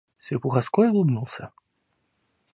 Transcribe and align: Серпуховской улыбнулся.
Серпуховской 0.25 0.87
улыбнулся. 0.89 1.45